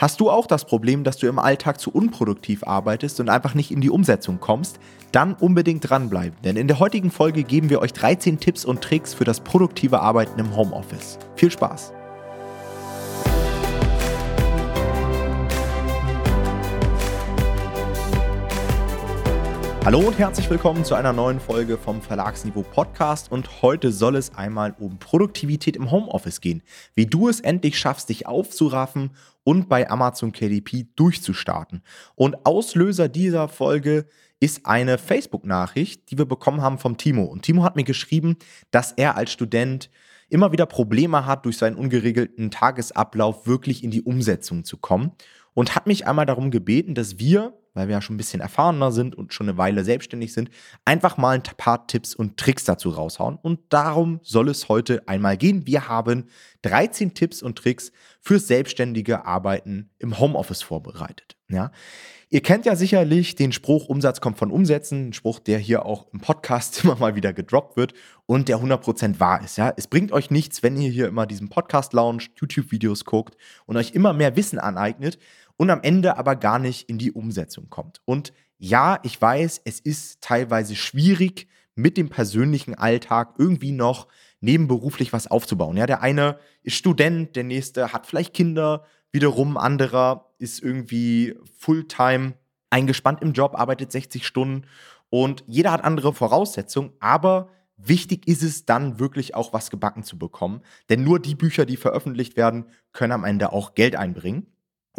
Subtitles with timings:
[0.00, 3.70] Hast du auch das Problem, dass du im Alltag zu unproduktiv arbeitest und einfach nicht
[3.70, 4.80] in die Umsetzung kommst?
[5.12, 9.12] Dann unbedingt dranbleiben, denn in der heutigen Folge geben wir euch 13 Tipps und Tricks
[9.12, 11.18] für das produktive Arbeiten im Homeoffice.
[11.36, 11.92] Viel Spaß!
[19.82, 24.34] Hallo und herzlich willkommen zu einer neuen Folge vom Verlagsniveau Podcast und heute soll es
[24.34, 26.62] einmal um Produktivität im Homeoffice gehen,
[26.94, 31.82] wie du es endlich schaffst, dich aufzuraffen und bei Amazon KDP durchzustarten.
[32.14, 34.04] Und Auslöser dieser Folge
[34.38, 37.24] ist eine Facebook-Nachricht, die wir bekommen haben vom Timo.
[37.24, 38.36] Und Timo hat mir geschrieben,
[38.70, 39.88] dass er als Student
[40.28, 45.12] immer wieder Probleme hat, durch seinen ungeregelten Tagesablauf wirklich in die Umsetzung zu kommen.
[45.54, 48.92] Und hat mich einmal darum gebeten, dass wir weil wir ja schon ein bisschen erfahrener
[48.92, 50.50] sind und schon eine Weile selbstständig sind,
[50.84, 53.38] einfach mal ein paar Tipps und Tricks dazu raushauen.
[53.40, 55.66] Und darum soll es heute einmal gehen.
[55.66, 56.26] Wir haben
[56.62, 61.36] 13 Tipps und Tricks für selbstständige Arbeiten im Homeoffice vorbereitet.
[61.48, 61.72] Ja.
[62.32, 66.06] Ihr kennt ja sicherlich den Spruch, Umsatz kommt von Umsätzen, ein Spruch, der hier auch
[66.12, 67.92] im Podcast immer mal wieder gedroppt wird
[68.26, 69.58] und der 100% wahr ist.
[69.58, 69.72] Ja.
[69.76, 73.92] Es bringt euch nichts, wenn ihr hier immer diesen Podcast launcht, YouTube-Videos guckt und euch
[73.92, 75.18] immer mehr Wissen aneignet,
[75.60, 78.00] und am Ende aber gar nicht in die Umsetzung kommt.
[78.06, 84.08] Und ja, ich weiß, es ist teilweise schwierig, mit dem persönlichen Alltag irgendwie noch
[84.40, 85.76] nebenberuflich was aufzubauen.
[85.76, 92.32] Ja, der eine ist Student, der nächste hat vielleicht Kinder, wiederum anderer ist irgendwie Fulltime
[92.70, 94.66] eingespannt im Job, arbeitet 60 Stunden
[95.10, 100.16] und jeder hat andere Voraussetzungen, aber wichtig ist es dann wirklich auch was gebacken zu
[100.16, 104.46] bekommen, denn nur die Bücher, die veröffentlicht werden, können am Ende auch Geld einbringen.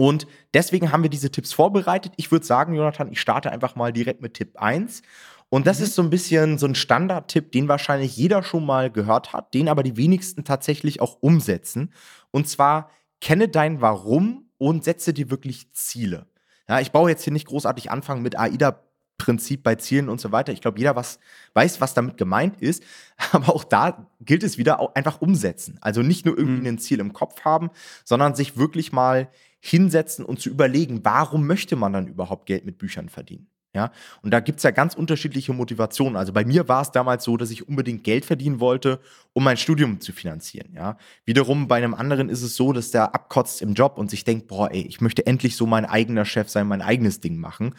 [0.02, 2.14] Und deswegen haben wir diese Tipps vorbereitet.
[2.18, 5.04] Ich würde sagen, Jonathan, ich starte einfach mal direkt mit Tipp 1.
[5.50, 5.86] Und das mhm.
[5.86, 9.70] ist so ein bisschen so ein Standardtipp, den wahrscheinlich jeder schon mal gehört hat, den
[9.70, 11.94] aber die wenigsten tatsächlich auch umsetzen.
[12.32, 16.26] Und zwar kenne dein Warum und setze dir wirklich Ziele.
[16.68, 18.82] Ja, ich baue jetzt hier nicht großartig anfangen mit AIDA
[19.22, 20.52] Prinzip bei Zielen und so weiter.
[20.52, 21.20] Ich glaube, jeder was,
[21.54, 22.82] weiß, was damit gemeint ist.
[23.32, 25.78] Aber auch da gilt es wieder auch einfach umsetzen.
[25.80, 26.76] Also nicht nur irgendwie mhm.
[26.76, 27.70] ein Ziel im Kopf haben,
[28.04, 29.30] sondern sich wirklich mal
[29.62, 33.48] hinsetzen und zu überlegen, warum möchte man dann überhaupt Geld mit Büchern verdienen?
[33.74, 36.18] Ja, und da gibt es ja ganz unterschiedliche Motivationen.
[36.18, 39.00] Also bei mir war es damals so, dass ich unbedingt Geld verdienen wollte,
[39.32, 40.74] um mein Studium zu finanzieren.
[40.76, 44.26] Ja, wiederum bei einem anderen ist es so, dass der abkotzt im Job und sich
[44.26, 47.76] denkt, boah, ey, ich möchte endlich so mein eigener Chef sein, mein eigenes Ding machen.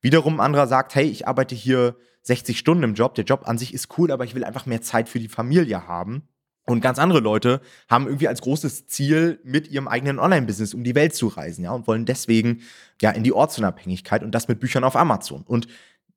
[0.00, 3.58] Wiederum ein anderer sagt, hey, ich arbeite hier 60 Stunden im Job, der Job an
[3.58, 6.22] sich ist cool, aber ich will einfach mehr Zeit für die Familie haben.
[6.64, 10.94] Und ganz andere Leute haben irgendwie als großes Ziel, mit ihrem eigenen Online-Business um die
[10.94, 12.62] Welt zu reisen, ja, und wollen deswegen
[13.00, 15.42] ja in die Ortsunabhängigkeit und das mit Büchern auf Amazon.
[15.42, 15.66] Und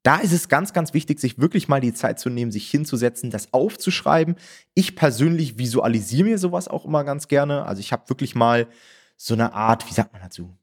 [0.03, 3.31] da ist es ganz, ganz wichtig, sich wirklich mal die Zeit zu nehmen, sich hinzusetzen,
[3.31, 4.35] das aufzuschreiben.
[4.75, 7.65] Ich persönlich visualisiere mir sowas auch immer ganz gerne.
[7.65, 8.67] Also ich habe wirklich mal
[9.17, 10.55] so eine Art, wie sagt man dazu?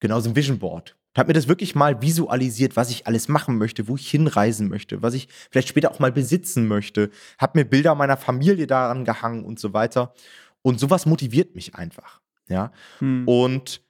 [0.00, 3.58] Genau, so ein Vision Board, habe mir das wirklich mal visualisiert, was ich alles machen
[3.58, 7.10] möchte, wo ich hinreisen möchte, was ich vielleicht später auch mal besitzen möchte.
[7.38, 10.14] Habe mir Bilder meiner Familie daran gehangen und so weiter.
[10.62, 12.20] Und sowas motiviert mich einfach.
[12.48, 12.72] Ja.
[12.98, 13.26] Hm.
[13.26, 13.82] Und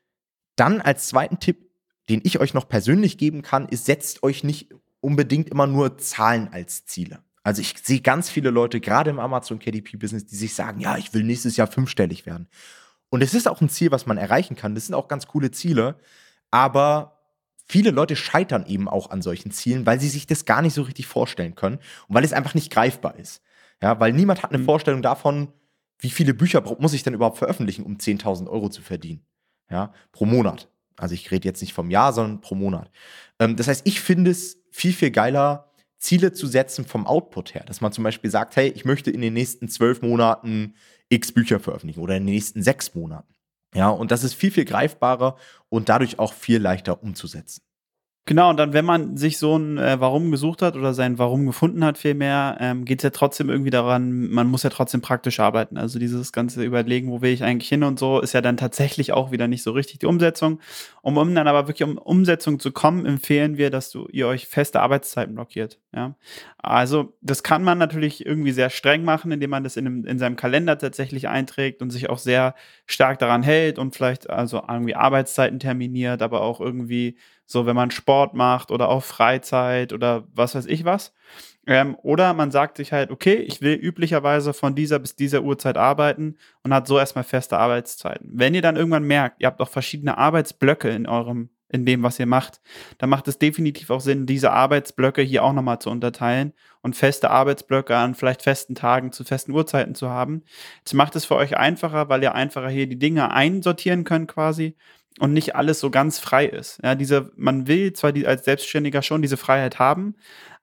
[0.56, 1.70] dann als zweiten Tipp,
[2.08, 6.48] den ich euch noch persönlich geben kann, ist, setzt euch nicht unbedingt immer nur Zahlen
[6.52, 7.20] als Ziele.
[7.42, 11.14] Also ich sehe ganz viele Leute, gerade im Amazon KDP-Business, die sich sagen, ja, ich
[11.14, 12.48] will nächstes Jahr fünfstellig werden.
[13.08, 14.74] Und es ist auch ein Ziel, was man erreichen kann.
[14.74, 15.96] Das sind auch ganz coole Ziele.
[16.50, 17.20] Aber
[17.66, 20.82] viele Leute scheitern eben auch an solchen Zielen, weil sie sich das gar nicht so
[20.82, 21.76] richtig vorstellen können
[22.08, 23.42] und weil es einfach nicht greifbar ist.
[23.82, 24.66] Ja, weil niemand hat eine mhm.
[24.66, 25.52] Vorstellung davon,
[25.98, 29.24] wie viele Bücher muss ich denn überhaupt veröffentlichen, um 10.000 Euro zu verdienen.
[29.70, 30.68] Ja, pro Monat.
[30.96, 32.90] Also ich rede jetzt nicht vom Jahr, sondern pro Monat.
[33.38, 37.64] Ähm, das heißt, ich finde es viel, viel geiler, Ziele zu setzen vom Output her.
[37.66, 40.74] Dass man zum Beispiel sagt, hey, ich möchte in den nächsten zwölf Monaten
[41.08, 43.32] x Bücher veröffentlichen oder in den nächsten sechs Monaten.
[43.74, 45.36] Ja, und das ist viel, viel greifbarer
[45.68, 47.62] und dadurch auch viel leichter umzusetzen.
[48.30, 51.46] Genau, und dann, wenn man sich so ein äh, Warum gesucht hat oder sein Warum
[51.46, 55.40] gefunden hat, vielmehr, ähm, geht es ja trotzdem irgendwie daran, man muss ja trotzdem praktisch
[55.40, 55.76] arbeiten.
[55.76, 59.12] Also dieses ganze Überlegen, wo will ich eigentlich hin und so, ist ja dann tatsächlich
[59.12, 60.60] auch wieder nicht so richtig die Umsetzung.
[61.02, 64.46] Um, um dann aber wirklich um Umsetzung zu kommen, empfehlen wir, dass du ihr euch
[64.46, 65.80] feste Arbeitszeiten blockiert.
[65.92, 66.14] Ja?
[66.58, 70.20] Also das kann man natürlich irgendwie sehr streng machen, indem man das in, einem, in
[70.20, 72.54] seinem Kalender tatsächlich einträgt und sich auch sehr
[72.86, 77.16] stark daran hält und vielleicht also irgendwie Arbeitszeiten terminiert, aber auch irgendwie
[77.50, 81.12] so, wenn man Sport macht oder auch Freizeit oder was weiß ich was.
[81.66, 85.76] Ähm, oder man sagt sich halt, okay, ich will üblicherweise von dieser bis dieser Uhrzeit
[85.76, 88.30] arbeiten und hat so erstmal feste Arbeitszeiten.
[88.32, 92.18] Wenn ihr dann irgendwann merkt, ihr habt auch verschiedene Arbeitsblöcke in eurem in dem, was
[92.18, 92.60] ihr macht,
[92.98, 96.52] dann macht es definitiv auch Sinn, diese Arbeitsblöcke hier auch nochmal zu unterteilen
[96.82, 100.42] und feste Arbeitsblöcke an vielleicht festen Tagen zu festen Uhrzeiten zu haben.
[100.84, 104.76] Das macht es für euch einfacher, weil ihr einfacher hier die Dinge einsortieren könnt quasi
[105.18, 106.78] und nicht alles so ganz frei ist.
[106.82, 110.16] Ja, diese, man will zwar die, als Selbstständiger schon diese Freiheit haben,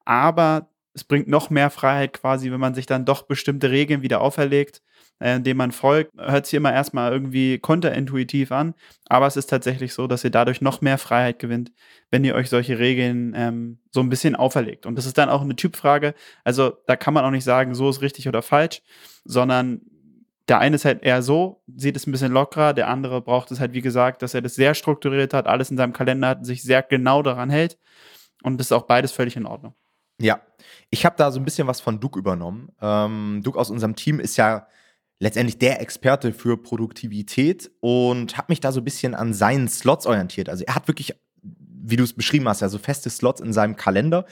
[0.06, 4.20] aber es bringt noch mehr Freiheit quasi, wenn man sich dann doch bestimmte Regeln wieder
[4.20, 4.82] auferlegt,
[5.20, 6.12] äh, denen man folgt.
[6.18, 8.74] Hört sich immer erstmal irgendwie konterintuitiv an,
[9.06, 11.72] aber es ist tatsächlich so, dass ihr dadurch noch mehr Freiheit gewinnt,
[12.10, 14.88] wenn ihr euch solche Regeln ähm, so ein bisschen auferlegt.
[14.88, 16.16] Und das ist dann auch eine Typfrage.
[16.44, 18.82] Also da kann man auch nicht sagen, so ist richtig oder falsch,
[19.24, 19.82] sondern
[20.48, 23.60] der eine ist halt eher so, sieht es ein bisschen lockerer, der andere braucht es
[23.60, 26.64] halt, wie gesagt, dass er das sehr strukturiert hat, alles in seinem Kalender hat, sich
[26.64, 27.78] sehr genau daran hält.
[28.44, 29.74] Und das ist auch beides völlig in Ordnung.
[30.20, 30.42] Ja,
[30.90, 32.70] ich habe da so ein bisschen was von Duke übernommen.
[32.82, 34.68] Ähm, Duke aus unserem Team ist ja
[35.20, 40.06] letztendlich der Experte für Produktivität und habe mich da so ein bisschen an seinen Slots
[40.06, 40.50] orientiert.
[40.50, 43.76] Also er hat wirklich, wie du es beschrieben hast, ja so feste Slots in seinem
[43.76, 44.26] Kalender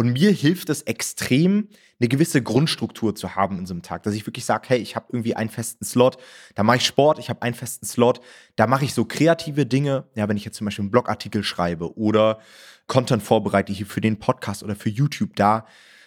[0.00, 1.68] und mir hilft es extrem,
[2.00, 4.02] eine gewisse Grundstruktur zu haben in so einem Tag.
[4.02, 6.16] Dass ich wirklich sage, hey, ich habe irgendwie einen festen Slot,
[6.54, 8.22] da mache ich Sport, ich habe einen festen Slot,
[8.56, 11.98] da mache ich so kreative Dinge, ja, wenn ich jetzt zum Beispiel einen Blogartikel schreibe
[11.98, 12.38] oder
[12.86, 15.66] Content vorbereite hier für den Podcast oder für YouTube, da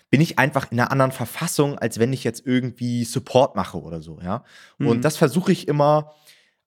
[0.09, 4.01] bin ich einfach in einer anderen Verfassung, als wenn ich jetzt irgendwie Support mache oder
[4.01, 4.43] so, ja.
[4.79, 4.87] Mhm.
[4.87, 6.15] Und das versuche ich immer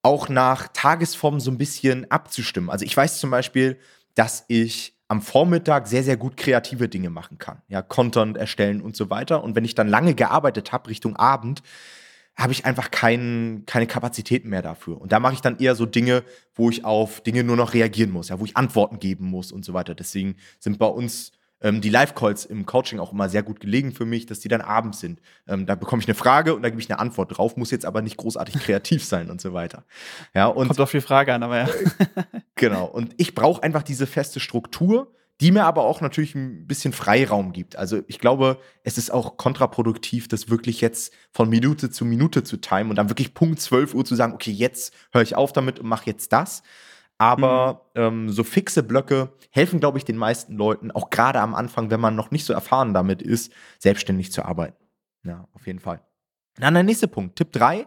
[0.01, 2.71] auch nach Tagesform so ein bisschen abzustimmen.
[2.71, 3.81] Also ich weiß zum Beispiel,
[4.15, 7.63] dass ich am Vormittag sehr, sehr gut kreative Dinge machen kann.
[7.69, 9.45] Ja, Content erstellen und so weiter.
[9.45, 11.63] Und wenn ich dann lange gearbeitet habe, Richtung Abend,
[12.37, 15.01] habe ich einfach kein, keine Kapazitäten mehr dafür.
[15.01, 16.23] Und da mache ich dann eher so Dinge,
[16.55, 19.65] wo ich auf Dinge nur noch reagieren muss, ja, wo ich Antworten geben muss und
[19.65, 19.95] so weiter.
[19.95, 24.05] Deswegen sind bei uns ähm, die Live-Calls im Coaching auch immer sehr gut gelegen für
[24.05, 25.21] mich, dass die dann abends sind.
[25.47, 27.87] Ähm, da bekomme ich eine Frage und da gebe ich eine Antwort drauf, muss jetzt
[27.87, 29.85] aber nicht großartig kreativ sein und so weiter.
[30.35, 31.69] Ja, und Kommt auf die Frage an, aber ja.
[32.55, 32.87] genau.
[32.87, 37.53] Und ich brauche einfach diese feste Struktur, die mir aber auch natürlich ein bisschen Freiraum
[37.53, 37.77] gibt.
[37.77, 42.57] Also ich glaube, es ist auch kontraproduktiv, das wirklich jetzt von Minute zu Minute zu
[42.57, 45.79] timen und dann wirklich Punkt 12 Uhr zu sagen, okay, jetzt höre ich auf damit
[45.79, 46.63] und mache jetzt das,
[47.19, 48.01] aber mhm.
[48.01, 52.01] ähm, so fixe Blöcke helfen, glaube ich, den meisten Leuten, auch gerade am Anfang, wenn
[52.01, 54.85] man noch nicht so erfahren damit ist, selbstständig zu arbeiten.
[55.25, 56.01] Ja, auf jeden Fall.
[56.57, 57.87] Dann der nächste Punkt, Tipp 3.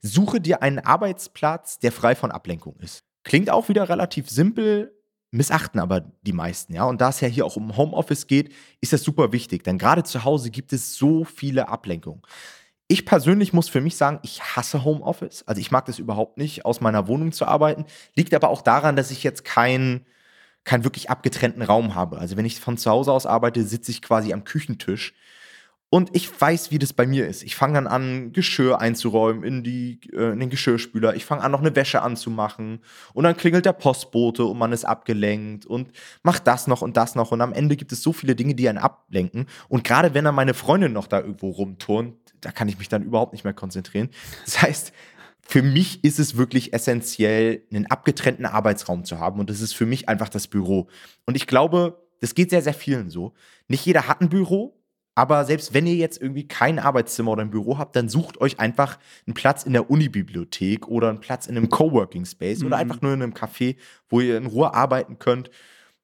[0.00, 3.02] Suche dir einen Arbeitsplatz, der frei von Ablenkung ist.
[3.24, 4.94] Klingt auch wieder relativ simpel,
[5.30, 6.84] missachten aber die meisten, ja.
[6.84, 10.04] Und da es ja hier auch um Homeoffice geht, ist das super wichtig, denn gerade
[10.04, 12.22] zu Hause gibt es so viele Ablenkungen.
[12.88, 15.42] Ich persönlich muss für mich sagen, ich hasse Homeoffice.
[15.46, 17.84] Also ich mag das überhaupt nicht, aus meiner Wohnung zu arbeiten.
[18.14, 20.06] Liegt aber auch daran, dass ich jetzt keinen
[20.64, 22.18] keinen wirklich abgetrennten Raum habe.
[22.18, 25.14] Also wenn ich von zu Hause aus arbeite, sitze ich quasi am Küchentisch
[25.96, 27.42] und ich weiß, wie das bei mir ist.
[27.42, 31.16] Ich fange dann an, Geschirr einzuräumen in, die, äh, in den Geschirrspüler.
[31.16, 32.80] Ich fange an, noch eine Wäsche anzumachen.
[33.14, 35.90] Und dann klingelt der Postbote und man ist abgelenkt und
[36.22, 37.32] macht das noch und das noch.
[37.32, 39.46] Und am Ende gibt es so viele Dinge, die einen ablenken.
[39.70, 43.02] Und gerade wenn dann meine Freundin noch da irgendwo rumturnt, da kann ich mich dann
[43.02, 44.10] überhaupt nicht mehr konzentrieren.
[44.44, 44.92] Das heißt,
[45.40, 49.40] für mich ist es wirklich essentiell, einen abgetrennten Arbeitsraum zu haben.
[49.40, 50.88] Und das ist für mich einfach das Büro.
[51.24, 53.32] Und ich glaube, das geht sehr, sehr vielen so.
[53.66, 54.74] Nicht jeder hat ein Büro.
[55.18, 58.60] Aber selbst wenn ihr jetzt irgendwie kein Arbeitszimmer oder ein Büro habt, dann sucht euch
[58.60, 62.66] einfach einen Platz in der Unibibliothek oder einen Platz in einem Coworking Space mhm.
[62.66, 63.76] oder einfach nur in einem Café,
[64.10, 65.50] wo ihr in Ruhe arbeiten könnt.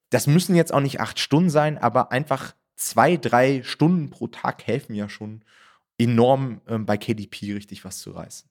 [0.08, 4.66] Das müssen jetzt auch nicht acht Stunden sein, aber einfach zwei, drei Stunden pro Tag
[4.66, 5.44] helfen ja schon
[5.98, 8.48] enorm ähm, bei KDP richtig was zu reißen.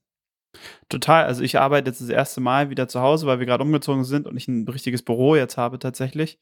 [0.89, 1.25] Total.
[1.25, 4.27] Also ich arbeite jetzt das erste Mal wieder zu Hause, weil wir gerade umgezogen sind
[4.27, 6.39] und ich ein richtiges Büro jetzt habe tatsächlich.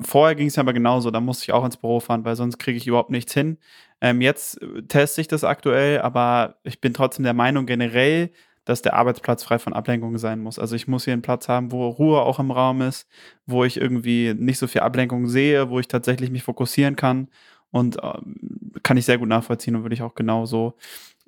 [0.00, 2.76] Vorher ging es aber genauso, da musste ich auch ins Büro fahren, weil sonst kriege
[2.76, 3.58] ich überhaupt nichts hin.
[4.00, 8.30] Ähm, jetzt äh, teste ich das aktuell, aber ich bin trotzdem der Meinung generell,
[8.64, 10.58] dass der Arbeitsplatz frei von Ablenkung sein muss.
[10.58, 13.08] Also ich muss hier einen Platz haben, wo Ruhe auch im Raum ist,
[13.46, 17.28] wo ich irgendwie nicht so viel Ablenkung sehe, wo ich tatsächlich mich fokussieren kann
[17.70, 18.18] und äh,
[18.82, 20.74] kann ich sehr gut nachvollziehen und würde ich auch genauso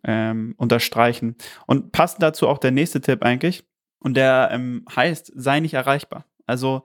[0.06, 1.36] ähm, unterstreichen.
[1.66, 3.64] Und passend dazu auch der nächste Tipp eigentlich.
[3.98, 6.24] Und der ähm, heißt, sei nicht erreichbar.
[6.46, 6.84] Also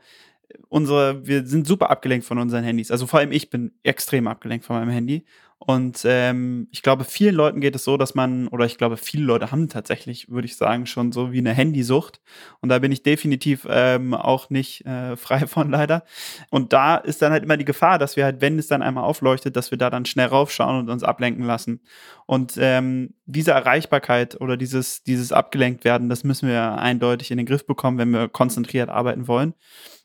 [0.67, 2.91] unsere, wir sind super abgelenkt von unseren Handys.
[2.91, 5.25] Also vor allem ich bin extrem abgelenkt von meinem Handy.
[5.63, 9.25] Und ähm, ich glaube, vielen Leuten geht es so, dass man, oder ich glaube, viele
[9.25, 12.20] Leute haben tatsächlich, würde ich sagen, schon so wie eine Handysucht.
[12.62, 16.03] Und da bin ich definitiv ähm, auch nicht äh, frei von leider.
[16.50, 19.03] Und da ist dann halt immer die Gefahr, dass wir halt, wenn es dann einmal
[19.03, 21.82] aufleuchtet, dass wir da dann schnell raufschauen und uns ablenken lassen.
[22.25, 27.46] Und ähm, diese Erreichbarkeit oder dieses, dieses abgelenkt werden, das müssen wir eindeutig in den
[27.46, 29.53] Griff bekommen, wenn wir konzentriert arbeiten wollen.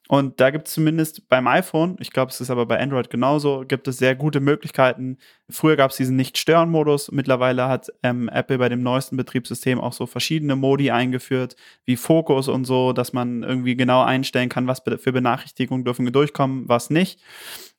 [0.09, 3.65] Und da gibt es zumindest beim iPhone, ich glaube, es ist aber bei Android genauso,
[3.67, 5.19] gibt es sehr gute Möglichkeiten.
[5.51, 7.11] Früher gab es diesen Nicht-Stören-Modus.
[7.11, 12.49] Mittlerweile hat ähm, Apple bei dem neuesten Betriebssystem auch so verschiedene Modi eingeführt, wie Fokus
[12.49, 17.21] und so, dass man irgendwie genau einstellen kann, was für Benachrichtigungen dürfen durchkommen, was nicht.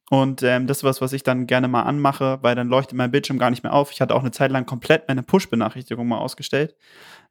[0.10, 3.12] Und ähm, das ist was, was ich dann gerne mal anmache, weil dann leuchtet mein
[3.12, 3.92] Bildschirm gar nicht mehr auf.
[3.92, 6.76] Ich hatte auch eine Zeit lang komplett meine Push-Benachrichtigung mal ausgestellt.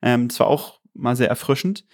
[0.03, 1.85] Ähm, das war auch mal sehr erfrischend.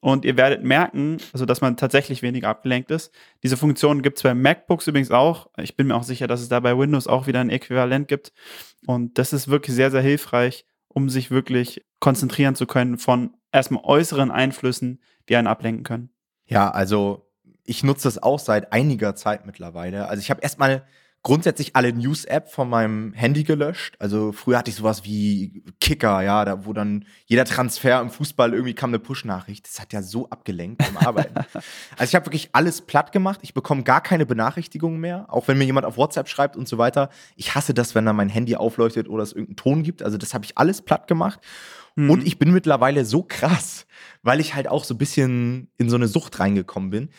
[0.00, 3.12] Und ihr werdet merken, also dass man tatsächlich weniger abgelenkt ist.
[3.42, 5.48] Diese Funktion gibt es bei MacBooks übrigens auch.
[5.56, 8.32] Ich bin mir auch sicher, dass es da bei Windows auch wieder ein Äquivalent gibt.
[8.86, 13.82] Und das ist wirklich sehr, sehr hilfreich, um sich wirklich konzentrieren zu können von erstmal
[13.84, 16.10] äußeren Einflüssen, die einen ablenken können.
[16.46, 17.28] Ja, also
[17.64, 20.08] ich nutze das auch seit einiger Zeit mittlerweile.
[20.08, 20.86] Also ich habe erstmal
[21.28, 23.96] grundsätzlich alle News-App von meinem Handy gelöscht.
[23.98, 28.54] Also früher hatte ich sowas wie Kicker, ja, da wo dann jeder Transfer im Fußball
[28.54, 29.68] irgendwie kam eine Push-Nachricht.
[29.68, 31.34] Das hat ja so abgelenkt beim Arbeiten.
[31.98, 33.40] also ich habe wirklich alles platt gemacht.
[33.42, 36.78] Ich bekomme gar keine Benachrichtigungen mehr, auch wenn mir jemand auf WhatsApp schreibt und so
[36.78, 37.10] weiter.
[37.36, 40.02] Ich hasse das, wenn dann mein Handy aufleuchtet oder es irgendeinen Ton gibt.
[40.02, 41.40] Also das habe ich alles platt gemacht.
[41.94, 42.08] Mhm.
[42.08, 43.86] Und ich bin mittlerweile so krass,
[44.22, 47.10] weil ich halt auch so ein bisschen in so eine Sucht reingekommen bin,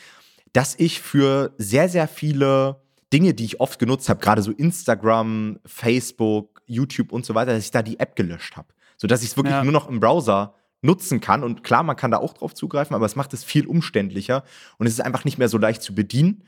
[0.51, 5.59] dass ich für sehr, sehr viele Dinge, die ich oft genutzt habe, gerade so Instagram,
[5.65, 8.67] Facebook, YouTube und so weiter, dass ich da die App gelöscht habe.
[8.97, 9.63] Sodass ich es wirklich ja.
[9.63, 11.43] nur noch im Browser nutzen kann.
[11.43, 14.43] Und klar, man kann da auch drauf zugreifen, aber es macht es viel umständlicher
[14.77, 16.43] und es ist einfach nicht mehr so leicht zu bedienen.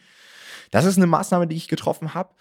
[0.69, 2.33] Das ist eine Maßnahme, die ich getroffen habe.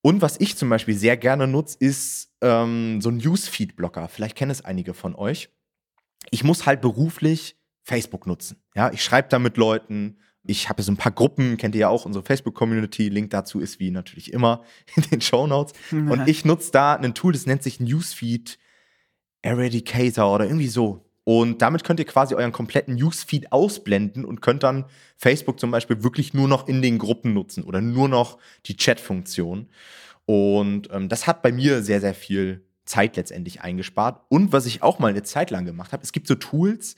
[0.00, 4.08] Und was ich zum Beispiel sehr gerne nutze, ist ähm, so ein Newsfeed-Blocker.
[4.08, 5.50] Vielleicht kennen es einige von euch.
[6.30, 8.62] Ich muss halt beruflich Facebook nutzen.
[8.74, 10.18] Ja, ich schreibe da mit Leuten,
[10.48, 13.10] ich habe so ein paar Gruppen, kennt ihr ja auch, unsere Facebook-Community.
[13.10, 14.64] Link dazu ist wie natürlich immer
[14.96, 15.74] in den Show Notes.
[15.92, 18.58] Und ich nutze da ein Tool, das nennt sich Newsfeed
[19.42, 21.04] Eradicator oder irgendwie so.
[21.24, 24.86] Und damit könnt ihr quasi euren kompletten Newsfeed ausblenden und könnt dann
[25.18, 29.68] Facebook zum Beispiel wirklich nur noch in den Gruppen nutzen oder nur noch die Chat-Funktion.
[30.24, 34.22] Und ähm, das hat bei mir sehr, sehr viel Zeit letztendlich eingespart.
[34.30, 36.96] Und was ich auch mal eine Zeit lang gemacht habe, es gibt so Tools,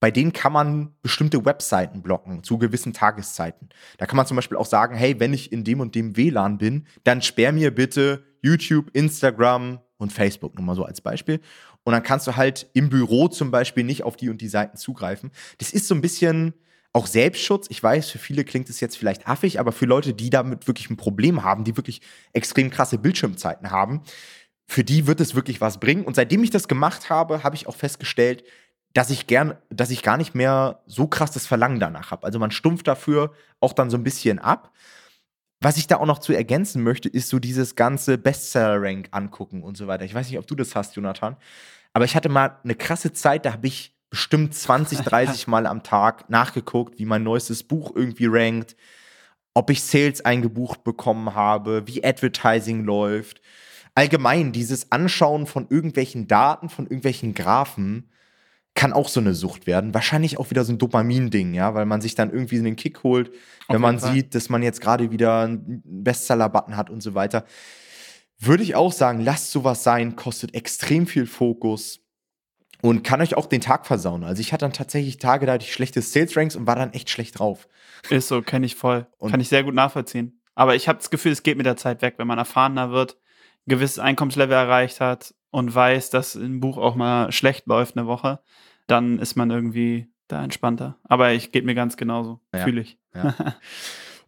[0.00, 3.68] bei denen kann man bestimmte Webseiten blocken zu gewissen Tageszeiten.
[3.98, 6.58] Da kann man zum Beispiel auch sagen, hey, wenn ich in dem und dem WLAN
[6.58, 11.40] bin, dann sperr mir bitte YouTube, Instagram und Facebook, nur mal so als Beispiel.
[11.84, 14.76] Und dann kannst du halt im Büro zum Beispiel nicht auf die und die Seiten
[14.76, 15.30] zugreifen.
[15.58, 16.54] Das ist so ein bisschen
[16.92, 17.66] auch Selbstschutz.
[17.70, 20.90] Ich weiß, für viele klingt es jetzt vielleicht affig, aber für Leute, die damit wirklich
[20.90, 22.00] ein Problem haben, die wirklich
[22.32, 24.02] extrem krasse Bildschirmzeiten haben,
[24.66, 26.04] für die wird es wirklich was bringen.
[26.04, 28.44] Und seitdem ich das gemacht habe, habe ich auch festgestellt,
[28.98, 32.26] dass ich gern, dass ich gar nicht mehr so krass das Verlangen danach habe.
[32.26, 34.72] Also man stumpft dafür auch dann so ein bisschen ab.
[35.60, 39.76] Was ich da auch noch zu ergänzen möchte, ist so dieses ganze Bestseller-Rank angucken und
[39.76, 40.04] so weiter.
[40.04, 41.36] Ich weiß nicht, ob du das hast, Jonathan.
[41.92, 45.84] Aber ich hatte mal eine krasse Zeit, da habe ich bestimmt 20, 30 Mal am
[45.84, 48.74] Tag nachgeguckt, wie mein neuestes Buch irgendwie rankt,
[49.54, 53.42] ob ich Sales eingebucht bekommen habe, wie Advertising läuft.
[53.94, 58.10] Allgemein dieses Anschauen von irgendwelchen Daten, von irgendwelchen Graphen
[58.78, 59.92] kann auch so eine Sucht werden.
[59.92, 63.32] Wahrscheinlich auch wieder so ein Dopamin-Ding, ja, weil man sich dann irgendwie einen Kick holt,
[63.66, 64.12] wenn man Fall.
[64.12, 67.44] sieht, dass man jetzt gerade wieder einen Bestseller-Button hat und so weiter.
[68.38, 72.04] Würde ich auch sagen, lasst sowas sein, kostet extrem viel Fokus
[72.80, 74.22] und kann euch auch den Tag versauen.
[74.22, 77.10] Also ich hatte dann tatsächlich Tage, da hatte ich schlechte Sales-Ranks und war dann echt
[77.10, 77.66] schlecht drauf.
[78.10, 79.08] Ist so, kenne ich voll.
[79.18, 80.40] Und kann ich sehr gut nachvollziehen.
[80.54, 83.14] Aber ich habe das Gefühl, es geht mit der Zeit weg, wenn man erfahrener wird,
[83.66, 88.06] ein gewisses Einkommenslevel erreicht hat und weiß, dass ein Buch auch mal schlecht läuft eine
[88.06, 88.40] Woche
[88.88, 90.98] dann ist man irgendwie da entspannter.
[91.04, 92.64] Aber ich geht mir ganz genauso, ja.
[92.64, 92.98] fühle ich.
[93.14, 93.34] Ja.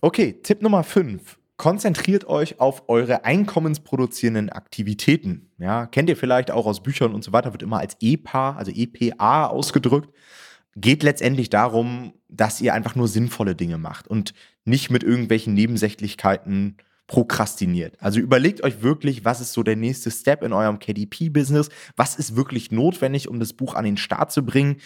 [0.00, 1.38] okay, Tipp Nummer 5.
[1.56, 5.50] Konzentriert euch auf eure einkommensproduzierenden Aktivitäten.
[5.58, 8.70] Ja, kennt ihr vielleicht auch aus Büchern und so weiter, wird immer als EPA, also
[8.74, 10.14] EPA ausgedrückt.
[10.76, 14.32] Geht letztendlich darum, dass ihr einfach nur sinnvolle Dinge macht und
[14.64, 16.78] nicht mit irgendwelchen Nebensächlichkeiten
[17.10, 17.96] prokrastiniert.
[17.98, 22.36] Also überlegt euch wirklich, was ist so der nächste Step in eurem KDP-Business, was ist
[22.36, 24.76] wirklich notwendig, um das Buch an den Start zu bringen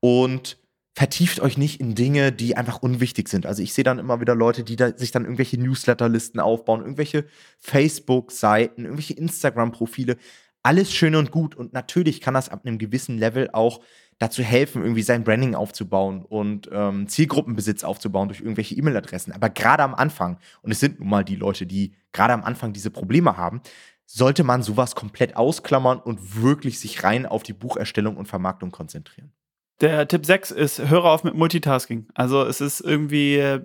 [0.00, 0.56] und
[0.94, 3.44] vertieft euch nicht in Dinge, die einfach unwichtig sind.
[3.44, 7.26] Also ich sehe dann immer wieder Leute, die da sich dann irgendwelche Newsletterlisten aufbauen, irgendwelche
[7.58, 10.16] Facebook-Seiten, irgendwelche Instagram-Profile.
[10.62, 13.82] Alles schön und gut und natürlich kann das ab einem gewissen Level auch
[14.18, 19.32] dazu helfen, irgendwie sein Branding aufzubauen und ähm, Zielgruppenbesitz aufzubauen durch irgendwelche E-Mail-Adressen.
[19.32, 22.72] Aber gerade am Anfang, und es sind nun mal die Leute, die gerade am Anfang
[22.72, 23.60] diese Probleme haben,
[24.06, 29.32] sollte man sowas komplett ausklammern und wirklich sich rein auf die Bucherstellung und Vermarktung konzentrieren.
[29.82, 32.06] Der Tipp 6 ist, höre auf mit Multitasking.
[32.14, 33.60] Also es ist irgendwie, äh,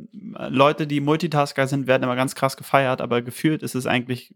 [0.50, 4.36] Leute, die Multitasker sind, werden immer ganz krass gefeiert, aber gefühlt ist es eigentlich,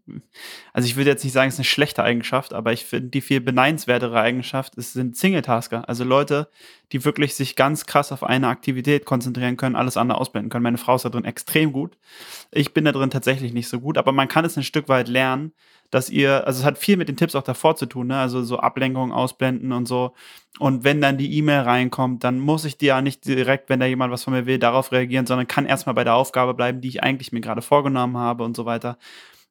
[0.72, 3.20] also ich würde jetzt nicht sagen, es ist eine schlechte Eigenschaft, aber ich finde, die
[3.20, 5.86] viel beneinswertere Eigenschaft ist, sind Single-Tasker.
[5.86, 6.48] Also Leute,
[6.92, 10.62] die wirklich sich ganz krass auf eine Aktivität konzentrieren können, alles andere ausblenden können.
[10.62, 11.98] Meine Frau ist da drin extrem gut.
[12.52, 15.08] Ich bin da drin tatsächlich nicht so gut, aber man kann es ein Stück weit
[15.08, 15.52] lernen,
[15.90, 18.18] dass ihr, also es hat viel mit den Tipps auch davor zu tun, ne?
[18.18, 20.14] also so Ablenkungen ausblenden und so.
[20.58, 23.86] Und wenn dann die E-Mail reinkommt, dann muss ich dir ja nicht direkt, wenn da
[23.86, 26.88] jemand was von mir will, darauf reagieren, sondern kann erstmal bei der Aufgabe bleiben, die
[26.88, 28.98] ich eigentlich mir gerade vorgenommen habe und so weiter.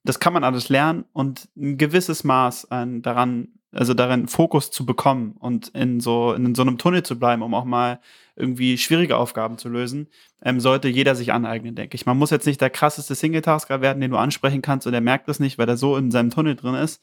[0.06, 4.86] Das kann man alles lernen und ein gewisses Maß an daran, also darin Fokus zu
[4.86, 8.00] bekommen und in so, in so einem Tunnel zu bleiben, um auch mal
[8.36, 10.08] irgendwie schwierige Aufgaben zu lösen,
[10.44, 12.06] ähm, sollte jeder sich aneignen, denke ich.
[12.06, 15.28] Man muss jetzt nicht der krasseste Single-Tasker werden, den du ansprechen kannst und er merkt
[15.28, 17.02] das nicht, weil er so in seinem Tunnel drin ist.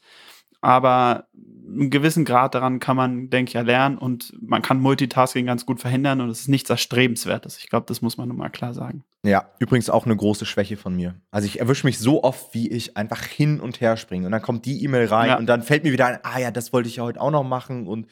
[0.63, 1.27] Aber
[1.67, 5.81] einen gewissen Grad daran kann man, denke ich, erlernen und man kann Multitasking ganz gut
[5.81, 7.57] verhindern und es ist nichts Erstrebenswertes.
[7.57, 9.03] Ich glaube, das muss man nun mal klar sagen.
[9.25, 11.15] Ja, übrigens auch eine große Schwäche von mir.
[11.31, 14.41] Also ich erwische mich so oft, wie ich einfach hin und her springe und dann
[14.41, 15.37] kommt die E-Mail rein ja.
[15.37, 17.43] und dann fällt mir wieder ein, ah ja, das wollte ich ja heute auch noch
[17.43, 18.07] machen und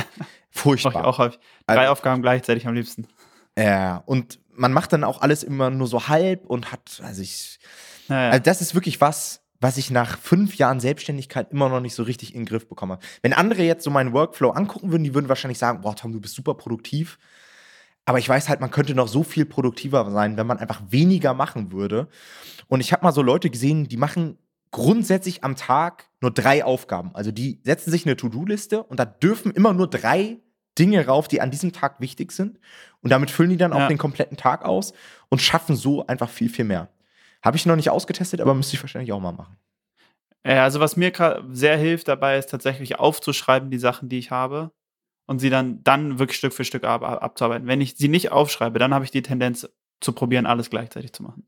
[0.50, 0.92] furchtbar.
[0.92, 1.40] Mach ich auch häufig.
[1.68, 3.06] Drei also, Aufgaben gleichzeitig am liebsten.
[3.56, 7.60] Ja, und man macht dann auch alles immer nur so halb und hat, also ich,
[8.08, 8.30] ja, ja.
[8.30, 12.02] also das ist wirklich was, was ich nach fünf Jahren Selbstständigkeit immer noch nicht so
[12.02, 12.98] richtig in den Griff bekomme.
[13.22, 16.20] Wenn andere jetzt so meinen Workflow angucken würden, die würden wahrscheinlich sagen, boah, Tom, du
[16.20, 17.16] bist super produktiv.
[18.04, 21.32] Aber ich weiß halt, man könnte noch so viel produktiver sein, wenn man einfach weniger
[21.32, 22.08] machen würde.
[22.66, 24.36] Und ich habe mal so Leute gesehen, die machen
[24.72, 27.12] grundsätzlich am Tag nur drei Aufgaben.
[27.14, 30.38] Also die setzen sich eine To-Do-Liste und da dürfen immer nur drei
[30.76, 32.58] Dinge rauf, die an diesem Tag wichtig sind.
[33.00, 34.92] Und damit füllen die dann auch den kompletten Tag aus
[35.28, 36.88] und schaffen so einfach viel, viel mehr.
[37.42, 39.56] Habe ich noch nicht ausgetestet, aber müsste ich wahrscheinlich auch mal machen.
[40.46, 41.12] Ja, also was mir
[41.50, 44.72] sehr hilft dabei, ist tatsächlich aufzuschreiben, die Sachen, die ich habe
[45.26, 47.68] und sie dann, dann wirklich Stück für Stück ab, abzuarbeiten.
[47.68, 49.68] Wenn ich sie nicht aufschreibe, dann habe ich die Tendenz
[50.00, 51.46] zu probieren, alles gleichzeitig zu machen.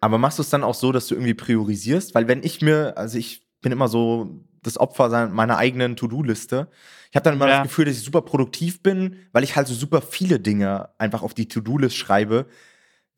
[0.00, 2.14] Aber machst du es dann auch so, dass du irgendwie priorisierst?
[2.14, 6.68] Weil wenn ich mir, also ich bin immer so das Opfer meiner eigenen To-Do-Liste.
[7.10, 7.58] Ich habe dann immer ja.
[7.58, 11.22] das Gefühl, dass ich super produktiv bin, weil ich halt so super viele Dinge einfach
[11.22, 12.46] auf die To-Do-List schreibe,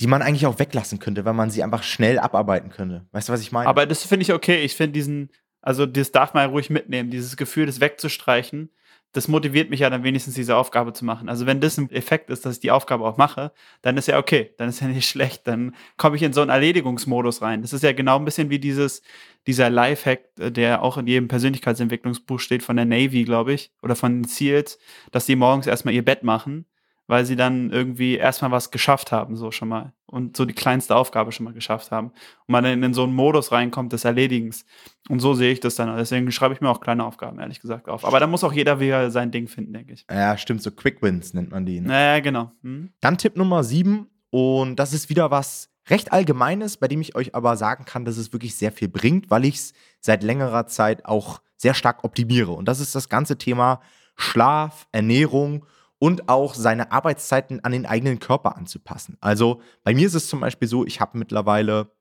[0.00, 3.06] die man eigentlich auch weglassen könnte, weil man sie einfach schnell abarbeiten könnte.
[3.12, 3.68] Weißt du, was ich meine?
[3.68, 4.62] Aber das finde ich okay.
[4.62, 5.30] Ich finde diesen,
[5.60, 8.70] also das darf man ja ruhig mitnehmen, dieses Gefühl, das wegzustreichen.
[9.12, 11.28] Das motiviert mich ja dann wenigstens, diese Aufgabe zu machen.
[11.28, 13.50] Also, wenn das ein Effekt ist, dass ich die Aufgabe auch mache,
[13.82, 15.48] dann ist ja okay, dann ist ja nicht schlecht.
[15.48, 17.60] Dann komme ich in so einen Erledigungsmodus rein.
[17.60, 19.02] Das ist ja genau ein bisschen wie dieses,
[19.48, 24.22] dieser Lifehack, der auch in jedem Persönlichkeitsentwicklungsbuch steht von der Navy, glaube ich, oder von
[24.22, 24.78] den SEALs,
[25.10, 26.66] dass die morgens erstmal ihr Bett machen
[27.10, 29.92] weil sie dann irgendwie erstmal was geschafft haben, so schon mal.
[30.06, 32.10] Und so die kleinste Aufgabe schon mal geschafft haben.
[32.10, 34.64] Und man dann in so einen Modus reinkommt des Erledigens.
[35.08, 35.96] Und so sehe ich das dann.
[35.96, 38.04] Deswegen schreibe ich mir auch kleine Aufgaben, ehrlich gesagt, auf.
[38.04, 40.06] Aber da muss auch jeder wieder sein Ding finden, denke ich.
[40.08, 40.62] Ja, stimmt.
[40.62, 41.80] So Quick Wins nennt man die.
[41.80, 41.92] Ne?
[41.92, 42.52] Ja, genau.
[42.62, 42.92] Hm.
[43.00, 44.06] Dann Tipp Nummer sieben.
[44.30, 48.18] Und das ist wieder was recht Allgemeines, bei dem ich euch aber sagen kann, dass
[48.18, 52.52] es wirklich sehr viel bringt, weil ich es seit längerer Zeit auch sehr stark optimiere.
[52.52, 53.80] Und das ist das ganze Thema
[54.14, 55.66] Schlaf, Ernährung
[56.00, 59.16] und auch seine Arbeitszeiten an den eigenen Körper anzupassen.
[59.20, 61.92] Also bei mir ist es zum Beispiel so, ich habe mittlerweile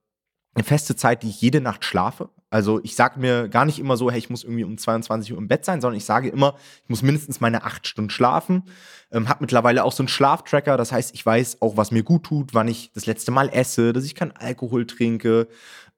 [0.56, 2.30] eine feste Zeit, die ich jede Nacht schlafe.
[2.50, 5.38] Also ich sage mir gar nicht immer so, hey, ich muss irgendwie um 22 Uhr
[5.38, 8.64] im Bett sein, sondern ich sage immer, ich muss mindestens meine acht Stunden schlafen.
[9.12, 12.24] Ähm, habe mittlerweile auch so einen Schlaftracker, das heißt, ich weiß auch, was mir gut
[12.24, 15.50] tut, wann ich das letzte Mal esse, dass ich keinen Alkohol trinke,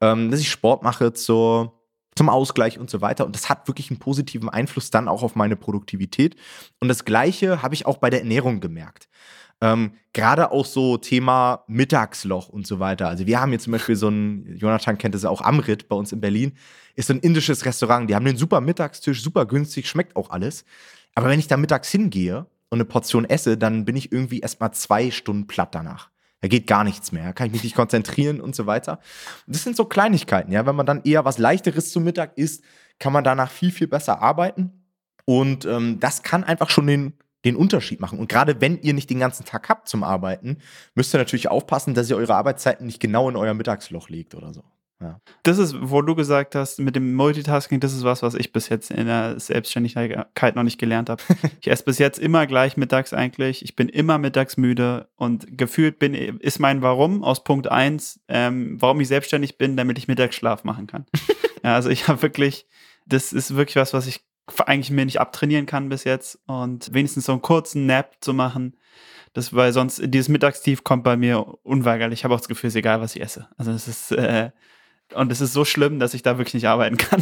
[0.01, 1.80] ähm, dass ich Sport mache zur
[2.21, 3.25] zum Ausgleich und so weiter.
[3.25, 6.36] Und das hat wirklich einen positiven Einfluss dann auch auf meine Produktivität.
[6.79, 9.10] Und das Gleiche habe ich auch bei der Ernährung gemerkt.
[9.60, 13.07] Ähm, Gerade auch so Thema Mittagsloch und so weiter.
[13.07, 16.12] Also wir haben hier zum Beispiel so ein, Jonathan kennt es auch, Amrit bei uns
[16.12, 16.53] in Berlin,
[16.93, 18.07] ist so ein indisches Restaurant.
[18.07, 20.63] Die haben einen super Mittagstisch, super günstig, schmeckt auch alles.
[21.15, 24.60] Aber wenn ich da mittags hingehe und eine Portion esse, dann bin ich irgendwie erst
[24.60, 26.12] mal zwei Stunden platt danach.
[26.41, 27.25] Da geht gar nichts mehr.
[27.25, 28.99] Da kann ich mich nicht konzentrieren und so weiter.
[29.45, 30.65] Und das sind so Kleinigkeiten, ja.
[30.65, 32.63] Wenn man dann eher was Leichteres zum Mittag isst,
[32.99, 34.86] kann man danach viel, viel besser arbeiten.
[35.25, 37.13] Und ähm, das kann einfach schon den,
[37.45, 38.19] den Unterschied machen.
[38.19, 40.58] Und gerade wenn ihr nicht den ganzen Tag habt zum Arbeiten,
[40.95, 44.54] müsst ihr natürlich aufpassen, dass ihr eure Arbeitszeiten nicht genau in euer Mittagsloch legt oder
[44.54, 44.63] so.
[45.01, 45.19] Ja.
[45.43, 48.69] Das ist, wo du gesagt hast, mit dem Multitasking, das ist was, was ich bis
[48.69, 51.23] jetzt in der Selbstständigkeit noch nicht gelernt habe.
[51.61, 53.63] ich esse bis jetzt immer gleich mittags eigentlich.
[53.63, 58.77] Ich bin immer mittags müde und gefühlt bin, ist mein Warum aus Punkt 1, ähm,
[58.79, 61.05] warum ich selbstständig bin, damit ich Mittagsschlaf machen kann.
[61.63, 62.67] ja, also ich habe wirklich,
[63.07, 64.23] das ist wirklich was, was ich
[64.65, 68.75] eigentlich mir nicht abtrainieren kann bis jetzt und wenigstens so einen kurzen Nap zu machen,
[69.33, 72.19] das, weil sonst dieses Mittagstief kommt bei mir unweigerlich.
[72.19, 73.47] Ich habe auch das Gefühl, es ist egal, was ich esse.
[73.57, 74.51] Also es ist, äh,
[75.13, 77.21] und es ist so schlimm, dass ich da wirklich nicht arbeiten kann.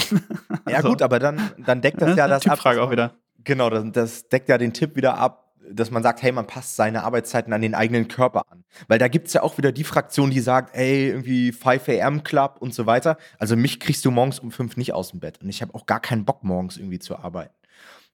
[0.68, 2.66] Ja, also, gut, aber dann, dann deckt das ja das ab.
[2.66, 3.14] auch wieder.
[3.44, 6.76] Genau, das, das deckt ja den Tipp wieder ab, dass man sagt, hey, man passt
[6.76, 8.64] seine Arbeitszeiten an den eigenen Körper an.
[8.88, 12.24] Weil da gibt es ja auch wieder die Fraktion, die sagt, ey, irgendwie 5 AM
[12.24, 13.18] Club und so weiter.
[13.38, 15.42] Also mich kriegst du morgens um 5 nicht aus dem Bett.
[15.42, 17.54] Und ich habe auch gar keinen Bock, morgens irgendwie zu arbeiten.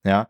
[0.03, 0.27] Ja.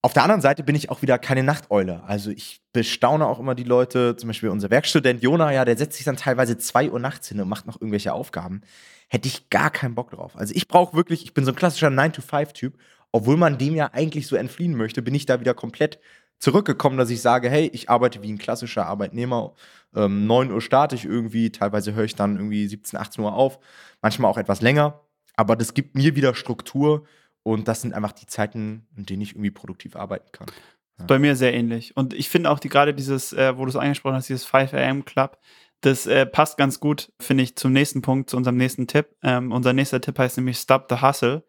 [0.00, 2.04] Auf der anderen Seite bin ich auch wieder keine Nachteule.
[2.04, 5.96] Also ich bestaune auch immer die Leute, zum Beispiel unser Werkstudent Jona, ja, der setzt
[5.96, 8.60] sich dann teilweise zwei Uhr nachts hin und macht noch irgendwelche Aufgaben.
[9.08, 10.36] Hätte ich gar keinen Bock drauf.
[10.36, 12.78] Also ich brauche wirklich, ich bin so ein klassischer 9-to-5-Typ,
[13.10, 15.98] obwohl man dem ja eigentlich so entfliehen möchte, bin ich da wieder komplett
[16.38, 19.54] zurückgekommen, dass ich sage, hey, ich arbeite wie ein klassischer Arbeitnehmer.
[19.96, 23.58] Ähm, 9 Uhr starte ich irgendwie, teilweise höre ich dann irgendwie 17, 18 Uhr auf,
[24.00, 25.00] manchmal auch etwas länger.
[25.34, 27.04] Aber das gibt mir wieder Struktur
[27.52, 30.48] und das sind einfach die Zeiten, in denen ich irgendwie produktiv arbeiten kann.
[30.98, 31.06] Ja.
[31.06, 31.96] Bei mir sehr ähnlich.
[31.96, 34.74] Und ich finde auch die, gerade dieses, äh, wo du es angesprochen hast, dieses 5
[34.74, 35.38] AM Club,
[35.80, 39.14] das äh, passt ganz gut, finde ich, zum nächsten Punkt, zu unserem nächsten Tipp.
[39.22, 41.44] Ähm, unser nächster Tipp heißt nämlich Stop the Hustle.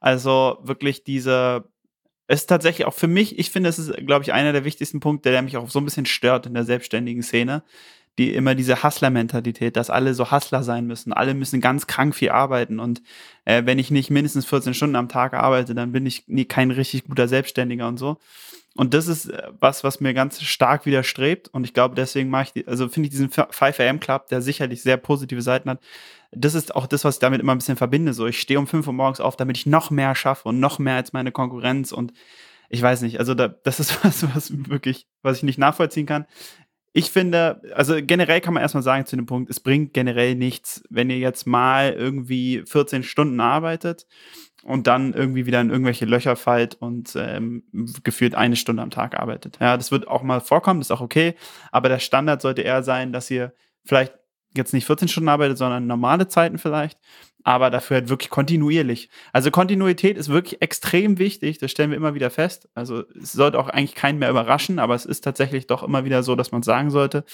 [0.00, 1.68] Also wirklich diese,
[2.28, 5.30] ist tatsächlich auch für mich, ich finde, es ist, glaube ich, einer der wichtigsten Punkte,
[5.30, 7.62] der mich auch so ein bisschen stört in der selbstständigen Szene.
[8.18, 11.12] Die immer diese Hustler-Mentalität, dass alle so Hustler sein müssen.
[11.12, 12.78] Alle müssen ganz krank viel arbeiten.
[12.78, 13.02] Und
[13.44, 16.70] äh, wenn ich nicht mindestens 14 Stunden am Tag arbeite, dann bin ich nie kein
[16.70, 18.18] richtig guter Selbstständiger und so.
[18.76, 21.48] Und das ist äh, was, was mir ganz stark widerstrebt.
[21.48, 24.42] Und ich glaube, deswegen mache ich, die, also finde ich diesen 5 AM Club, der
[24.42, 25.80] sicherlich sehr positive Seiten hat.
[26.32, 28.12] Das ist auch das, was ich damit immer ein bisschen verbinde.
[28.12, 30.78] So, ich stehe um 5 Uhr morgens auf, damit ich noch mehr schaffe und noch
[30.80, 31.92] mehr als meine Konkurrenz.
[31.92, 32.12] Und
[32.68, 36.26] ich weiß nicht, also da, das ist was, was wirklich, was ich nicht nachvollziehen kann.
[36.96, 40.80] Ich finde, also generell kann man erstmal sagen zu dem Punkt, es bringt generell nichts,
[40.90, 44.06] wenn ihr jetzt mal irgendwie 14 Stunden arbeitet
[44.62, 47.64] und dann irgendwie wieder in irgendwelche Löcher fallt und ähm,
[48.04, 49.58] gefühlt eine Stunde am Tag arbeitet.
[49.60, 51.34] Ja, das wird auch mal vorkommen, das ist auch okay,
[51.72, 53.52] aber der Standard sollte eher sein, dass ihr
[53.84, 54.14] vielleicht
[54.56, 57.00] jetzt nicht 14 Stunden arbeitet, sondern normale Zeiten vielleicht
[57.44, 59.10] aber dafür halt wirklich kontinuierlich.
[59.32, 62.68] Also Kontinuität ist wirklich extrem wichtig, das stellen wir immer wieder fest.
[62.74, 66.22] Also es sollte auch eigentlich keinen mehr überraschen, aber es ist tatsächlich doch immer wieder
[66.22, 67.24] so, dass man sagen sollte.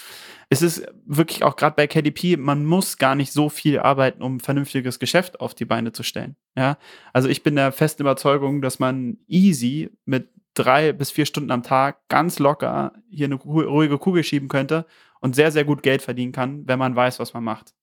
[0.49, 4.35] Es ist wirklich auch gerade bei KDP, man muss gar nicht so viel arbeiten, um
[4.35, 6.35] ein vernünftiges Geschäft auf die Beine zu stellen.
[6.57, 6.77] Ja,
[7.13, 11.63] also ich bin der festen Überzeugung, dass man easy mit drei bis vier Stunden am
[11.63, 14.85] Tag ganz locker hier eine ruhige Kugel schieben könnte
[15.21, 17.73] und sehr, sehr gut Geld verdienen kann, wenn man weiß, was man macht.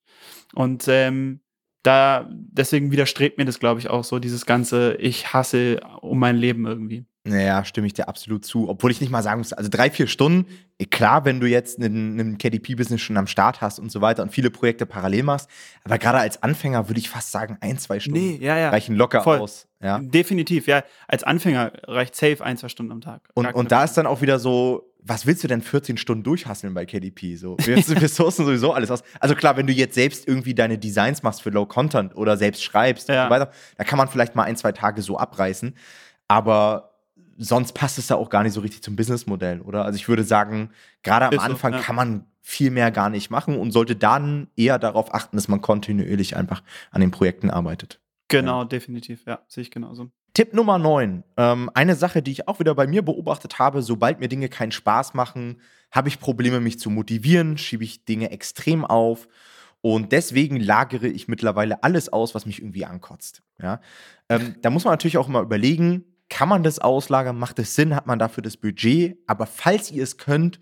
[0.55, 1.41] Und ähm,
[1.83, 6.37] da, deswegen widerstrebt mir das, glaube ich, auch so, dieses ganze, ich hasse um mein
[6.37, 7.05] Leben irgendwie.
[7.25, 8.69] Naja, stimme ich dir absolut zu.
[8.69, 10.47] Obwohl ich nicht mal sagen muss, also drei, vier Stunden,
[10.79, 14.31] eh, klar, wenn du jetzt einen, KDP-Business schon am Start hast und so weiter und
[14.31, 15.49] viele Projekte parallel machst,
[15.85, 18.71] aber gerade als Anfänger würde ich fast sagen, ein, zwei Stunden nee, ja, ja.
[18.71, 19.39] reichen locker Voll.
[19.39, 19.67] aus.
[19.83, 19.99] Ja.
[19.99, 20.83] Definitiv, ja.
[21.07, 23.29] Als Anfänger reicht safe ein, zwei Stunden am Tag.
[23.35, 26.75] Und, und da ist dann auch wieder so, was willst du denn 14 Stunden durchhasseln
[26.75, 27.37] bei KDP?
[27.37, 29.03] So, wir sourcen sowieso alles aus.
[29.21, 32.63] Also klar, wenn du jetzt selbst irgendwie deine Designs machst für Low Content oder selbst
[32.63, 33.23] schreibst ja.
[33.23, 35.75] und so weiter, da kann man vielleicht mal ein, zwei Tage so abreißen.
[36.27, 36.99] Aber
[37.39, 39.85] sonst passt es ja auch gar nicht so richtig zum Businessmodell, oder?
[39.85, 40.71] Also ich würde sagen,
[41.03, 41.85] gerade am Anfang so, ja.
[41.85, 45.61] kann man viel mehr gar nicht machen und sollte dann eher darauf achten, dass man
[45.61, 48.01] kontinuierlich einfach an den Projekten arbeitet.
[48.29, 48.65] Genau, ja.
[48.65, 50.11] definitiv, ja, sehe ich genauso.
[50.39, 51.25] Tipp Nummer 9.
[51.37, 54.71] Ähm, eine Sache, die ich auch wieder bei mir beobachtet habe, sobald mir Dinge keinen
[54.71, 59.27] Spaß machen, habe ich Probleme, mich zu motivieren, schiebe ich Dinge extrem auf.
[59.81, 63.43] Und deswegen lagere ich mittlerweile alles aus, was mich irgendwie ankotzt.
[63.61, 63.81] Ja?
[64.29, 67.37] Ähm, da muss man natürlich auch immer überlegen, kann man das auslagern?
[67.37, 67.97] Macht es Sinn?
[67.97, 69.19] Hat man dafür das Budget?
[69.27, 70.61] Aber falls ihr es könnt,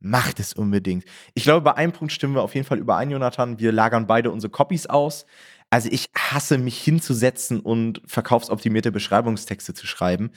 [0.00, 1.04] macht es unbedingt.
[1.34, 3.58] Ich glaube, bei einem Punkt stimmen wir auf jeden Fall überein, Jonathan.
[3.58, 5.26] Wir lagern beide unsere Copies aus.
[5.70, 10.30] Also ich hasse mich hinzusetzen und verkaufsoptimierte Beschreibungstexte zu schreiben.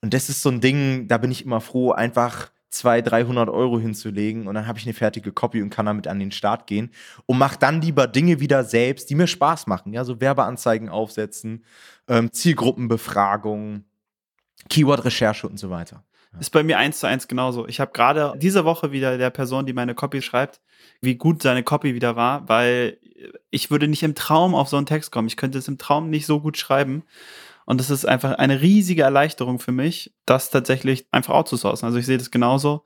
[0.00, 3.80] Und das ist so ein Ding, da bin ich immer froh, einfach 200, 300 Euro
[3.80, 6.90] hinzulegen und dann habe ich eine fertige Copy und kann damit an den Start gehen
[7.26, 9.92] und mache dann lieber Dinge wieder selbst, die mir Spaß machen.
[9.94, 11.64] Ja, so Werbeanzeigen aufsetzen,
[12.08, 13.84] ähm, Zielgruppenbefragung,
[14.68, 16.04] Keyword-Recherche und so weiter.
[16.38, 17.66] Ist bei mir eins zu eins genauso.
[17.66, 20.60] Ich habe gerade diese Woche wieder der Person, die meine Copy schreibt,
[21.00, 22.98] wie gut seine Copy wieder war, weil
[23.50, 25.28] ich würde nicht im Traum auf so einen Text kommen.
[25.28, 27.04] Ich könnte es im Traum nicht so gut schreiben.
[27.66, 31.84] Und das ist einfach eine riesige Erleichterung für mich, das tatsächlich einfach outzusourcen.
[31.86, 32.84] Also ich sehe das genauso.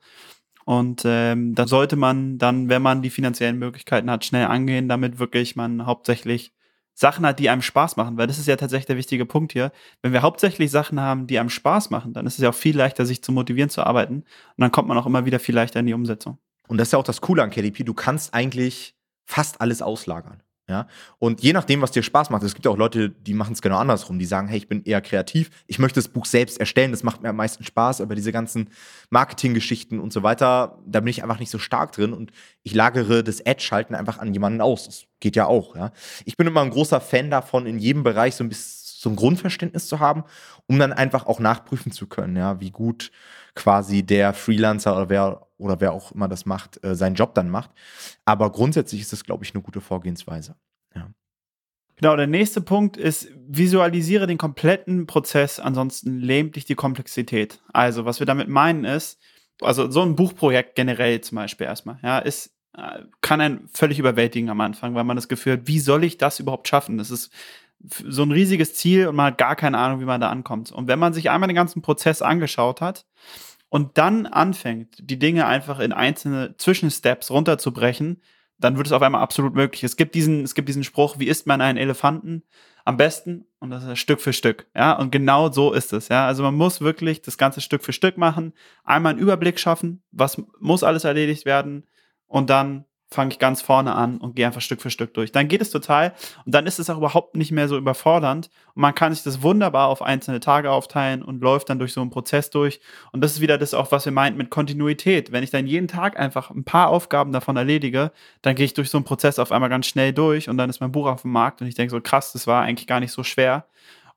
[0.65, 5.19] Und ähm, da sollte man dann, wenn man die finanziellen Möglichkeiten hat, schnell angehen, damit
[5.19, 6.53] wirklich man hauptsächlich
[6.93, 9.71] Sachen hat, die einem Spaß machen, weil das ist ja tatsächlich der wichtige Punkt hier.
[10.01, 12.77] Wenn wir hauptsächlich Sachen haben, die einem Spaß machen, dann ist es ja auch viel
[12.77, 14.17] leichter, sich zu motivieren zu arbeiten.
[14.17, 14.25] Und
[14.57, 16.37] dann kommt man auch immer wieder viel leichter in die Umsetzung.
[16.67, 17.83] Und das ist ja auch das Coole an KDP.
[17.83, 20.43] Du kannst eigentlich fast alles auslagern.
[20.69, 20.87] Ja?
[21.19, 23.61] Und je nachdem, was dir Spaß macht, es gibt ja auch Leute, die machen es
[23.61, 26.91] genau andersrum, die sagen, hey, ich bin eher kreativ, ich möchte das Buch selbst erstellen,
[26.91, 28.69] das macht mir am meisten Spaß, aber diese ganzen
[29.09, 32.31] Marketinggeschichten und so weiter, da bin ich einfach nicht so stark drin und
[32.63, 34.85] ich lagere das Ad-Schalten einfach an jemanden aus.
[34.85, 35.91] Das geht ja auch, ja.
[36.23, 39.15] Ich bin immer ein großer Fan davon, in jedem Bereich so ein bisschen so ein
[39.15, 40.23] Grundverständnis zu haben,
[40.65, 43.11] um dann einfach auch nachprüfen zu können, ja, wie gut
[43.53, 47.49] quasi der Freelancer oder wer oder wer auch immer das macht, äh, seinen Job dann
[47.49, 47.69] macht.
[48.25, 50.55] Aber grundsätzlich ist das, glaube ich, eine gute Vorgehensweise.
[50.95, 51.09] Ja.
[51.97, 57.61] Genau, der nächste Punkt ist, visualisiere den kompletten Prozess, ansonsten lähmt dich die Komplexität.
[57.71, 59.19] Also, was wir damit meinen ist,
[59.61, 64.49] also so ein Buchprojekt generell zum Beispiel erstmal, ja, ist, äh, kann ein völlig überwältigen
[64.49, 66.97] am Anfang, weil man das Gefühl hat, wie soll ich das überhaupt schaffen?
[66.97, 67.31] Das ist
[67.83, 70.71] so ein riesiges Ziel und man hat gar keine Ahnung, wie man da ankommt.
[70.71, 73.05] Und wenn man sich einmal den ganzen Prozess angeschaut hat
[73.69, 78.21] und dann anfängt, die Dinge einfach in einzelne Zwischensteps runterzubrechen,
[78.57, 79.83] dann wird es auf einmal absolut möglich.
[79.83, 82.43] Es gibt diesen, es gibt diesen Spruch, wie isst man einen Elefanten?
[82.85, 84.93] Am besten und das ist Stück für Stück, ja.
[84.93, 86.27] Und genau so ist es, ja.
[86.27, 90.41] Also man muss wirklich das Ganze Stück für Stück machen, einmal einen Überblick schaffen, was
[90.59, 91.87] muss alles erledigt werden
[92.27, 95.31] und dann fange ich ganz vorne an und gehe einfach Stück für Stück durch.
[95.31, 96.13] Dann geht es total
[96.45, 99.41] und dann ist es auch überhaupt nicht mehr so überfordernd und man kann sich das
[99.41, 102.79] wunderbar auf einzelne Tage aufteilen und läuft dann durch so einen Prozess durch.
[103.11, 105.31] Und das ist wieder das auch, was wir meint mit Kontinuität.
[105.31, 108.89] Wenn ich dann jeden Tag einfach ein paar Aufgaben davon erledige, dann gehe ich durch
[108.89, 111.31] so einen Prozess auf einmal ganz schnell durch und dann ist mein Buch auf dem
[111.31, 113.65] Markt und ich denke so, krass, das war eigentlich gar nicht so schwer.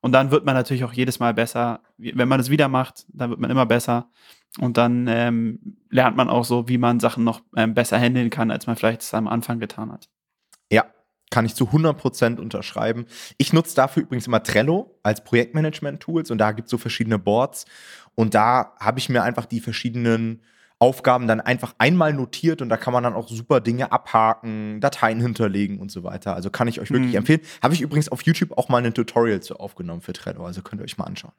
[0.01, 1.81] Und dann wird man natürlich auch jedes Mal besser.
[1.97, 4.07] Wenn man es wieder macht, dann wird man immer besser.
[4.59, 8.51] Und dann ähm, lernt man auch so, wie man Sachen noch ähm, besser handeln kann,
[8.51, 10.09] als man vielleicht es am Anfang getan hat.
[10.71, 10.85] Ja,
[11.29, 13.05] kann ich zu 100% unterschreiben.
[13.37, 17.65] Ich nutze dafür übrigens immer Trello als Projektmanagement-Tools und da gibt es so verschiedene Boards.
[18.15, 20.41] Und da habe ich mir einfach die verschiedenen
[20.79, 25.19] Aufgaben dann einfach einmal notiert und da kann man dann auch super Dinge abhaken, Dateien
[25.19, 26.35] hinterlegen und so weiter.
[26.35, 27.17] Also kann ich euch wirklich mhm.
[27.17, 27.41] empfehlen.
[27.63, 30.81] Habe ich übrigens auf YouTube auch mal ein Tutorial zu aufgenommen für Trello, also könnt
[30.81, 31.33] ihr euch mal anschauen.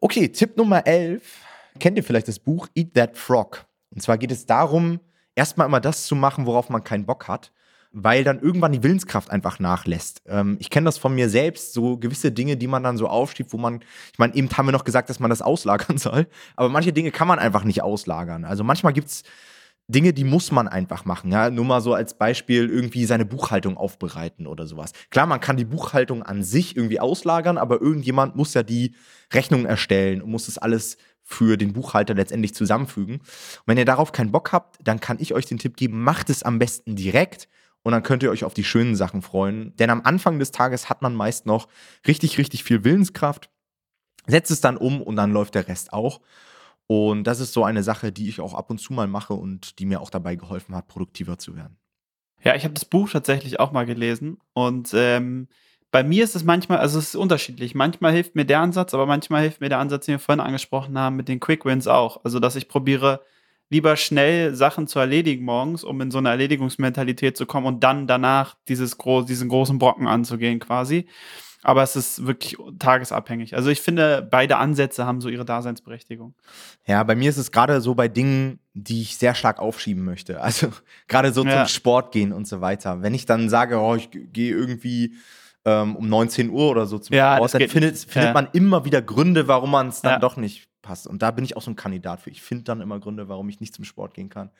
[0.00, 1.45] Okay, Tipp Nummer 11.
[1.78, 3.66] Kennt ihr vielleicht das Buch Eat That Frog?
[3.90, 5.00] Und zwar geht es darum,
[5.34, 7.52] erstmal immer das zu machen, worauf man keinen Bock hat
[7.98, 10.20] weil dann irgendwann die Willenskraft einfach nachlässt.
[10.26, 13.54] Ähm, ich kenne das von mir selbst, so gewisse Dinge, die man dann so aufschiebt,
[13.54, 13.80] wo man,
[14.12, 17.10] ich meine, eben haben wir noch gesagt, dass man das auslagern soll, aber manche Dinge
[17.10, 18.44] kann man einfach nicht auslagern.
[18.44, 19.22] Also manchmal gibt es
[19.88, 21.32] Dinge, die muss man einfach machen.
[21.32, 21.48] Ja?
[21.48, 24.92] Nur mal so als Beispiel irgendwie seine Buchhaltung aufbereiten oder sowas.
[25.10, 28.94] Klar, man kann die Buchhaltung an sich irgendwie auslagern, aber irgendjemand muss ja die
[29.32, 33.16] Rechnung erstellen und muss das alles für den Buchhalter letztendlich zusammenfügen.
[33.16, 36.30] Und wenn ihr darauf keinen Bock habt, dann kann ich euch den Tipp geben, macht
[36.30, 37.48] es am besten direkt
[37.82, 39.74] und dann könnt ihr euch auf die schönen Sachen freuen.
[39.76, 41.66] Denn am Anfang des Tages hat man meist noch
[42.06, 43.50] richtig, richtig viel Willenskraft.
[44.28, 46.20] Setzt es dann um und dann läuft der Rest auch.
[46.86, 49.80] Und das ist so eine Sache, die ich auch ab und zu mal mache und
[49.80, 51.76] die mir auch dabei geholfen hat, produktiver zu werden.
[52.44, 55.48] Ja, ich habe das Buch tatsächlich auch mal gelesen und ähm,
[55.90, 57.74] bei mir ist es manchmal, also es ist unterschiedlich.
[57.74, 60.98] Manchmal hilft mir der Ansatz, aber manchmal hilft mir der Ansatz, den wir vorhin angesprochen
[60.98, 62.24] haben, mit den Quick Wins auch.
[62.24, 63.20] Also, dass ich probiere,
[63.70, 68.06] lieber schnell Sachen zu erledigen morgens, um in so eine Erledigungsmentalität zu kommen und dann
[68.06, 71.06] danach dieses gro diesen großen Brocken anzugehen quasi.
[71.62, 73.56] Aber es ist wirklich tagesabhängig.
[73.56, 76.34] Also ich finde, beide Ansätze haben so ihre Daseinsberechtigung.
[76.86, 80.40] Ja, bei mir ist es gerade so bei Dingen, die ich sehr stark aufschieben möchte.
[80.40, 80.68] Also
[81.08, 81.64] gerade so ja.
[81.64, 83.02] zum Sport gehen und so weiter.
[83.02, 85.14] Wenn ich dann sage, oh, ich gehe irgendwie
[85.96, 88.32] um 19 Uhr oder so zum ja, dann findet, findet ja.
[88.32, 91.06] man immer wieder Gründe, warum man es dann doch nicht passt.
[91.06, 92.30] Und da bin ich auch so ein Kandidat für.
[92.30, 94.50] Ich finde dann immer Gründe, warum ich nicht zum Sport gehen kann.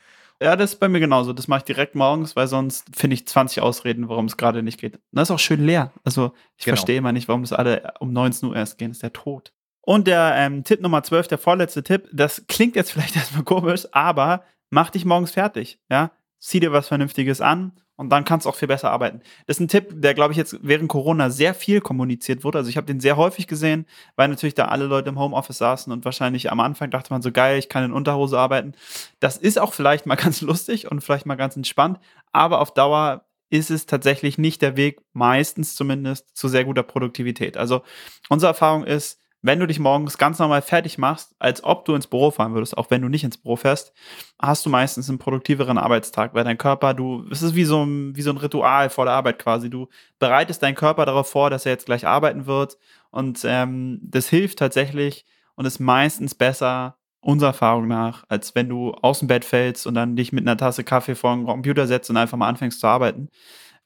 [0.42, 1.32] Ja, das ist bei mir genauso.
[1.32, 4.80] Das mache ich direkt morgens, weil sonst finde ich 20 Ausreden, warum es gerade nicht
[4.80, 4.98] geht.
[5.12, 5.92] das ist auch schön leer.
[6.04, 6.76] Also ich genau.
[6.76, 8.90] verstehe immer nicht, warum das alle um 19 Uhr erst gehen.
[8.90, 9.52] Das ist der Tod.
[9.80, 13.86] Und der ähm, Tipp Nummer 12, der vorletzte Tipp, das klingt jetzt vielleicht erstmal komisch,
[13.92, 15.78] aber mach dich morgens fertig.
[15.88, 19.20] Ja, zieh dir was Vernünftiges an und dann kannst du auch viel besser arbeiten.
[19.46, 22.58] Das ist ein Tipp, der, glaube ich, jetzt während Corona sehr viel kommuniziert wurde.
[22.58, 25.92] Also ich habe den sehr häufig gesehen, weil natürlich da alle Leute im Homeoffice saßen
[25.92, 28.74] und wahrscheinlich am Anfang dachte man so, geil, ich kann in Unterhose arbeiten.
[29.20, 31.98] Das ist auch vielleicht mal ganz lustig und vielleicht mal ganz entspannt,
[32.32, 37.56] aber auf Dauer ist es tatsächlich nicht der Weg, meistens zumindest, zu sehr guter Produktivität.
[37.56, 37.82] Also
[38.28, 42.06] unsere Erfahrung ist, wenn du dich morgens ganz normal fertig machst, als ob du ins
[42.06, 43.92] Büro fahren würdest, auch wenn du nicht ins Büro fährst,
[44.40, 48.16] hast du meistens einen produktiveren Arbeitstag, weil dein Körper, du, es ist wie so ein,
[48.16, 49.70] wie so ein Ritual vor der Arbeit quasi.
[49.70, 52.78] Du bereitest deinen Körper darauf vor, dass er jetzt gleich arbeiten wird
[53.10, 58.92] und ähm, das hilft tatsächlich und ist meistens besser, unserer Erfahrung nach, als wenn du
[59.02, 62.08] aus dem Bett fällst und dann dich mit einer Tasse Kaffee vor den Computer setzt
[62.08, 63.30] und einfach mal anfängst zu arbeiten.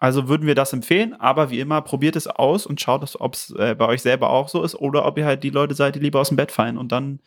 [0.01, 3.51] Also würden wir das empfehlen, aber wie immer, probiert es aus und schaut, ob es
[3.51, 6.01] äh, bei euch selber auch so ist oder ob ihr halt die Leute seid, die
[6.01, 7.21] lieber aus dem Bett fallen und dann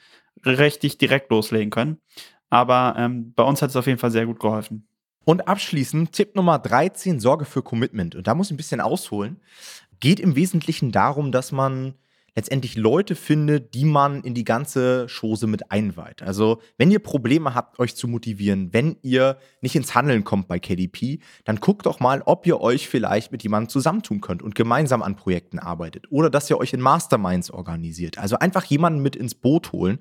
[0.43, 1.99] richtig direkt loslegen können.
[2.49, 4.87] Aber ähm, bei uns hat es auf jeden Fall sehr gut geholfen.
[5.23, 8.15] Und abschließend Tipp Nummer 13, Sorge für Commitment.
[8.15, 9.39] Und da muss ich ein bisschen ausholen.
[9.99, 11.93] Geht im Wesentlichen darum, dass man
[12.35, 16.21] letztendlich Leute findet, die man in die ganze Chose mit einweiht.
[16.21, 20.59] Also, wenn ihr Probleme habt, euch zu motivieren, wenn ihr nicht ins Handeln kommt bei
[20.59, 25.01] KDP, dann guckt doch mal, ob ihr euch vielleicht mit jemandem zusammentun könnt und gemeinsam
[25.03, 28.17] an Projekten arbeitet oder dass ihr euch in Masterminds organisiert.
[28.17, 29.99] Also einfach jemanden mit ins Boot holen,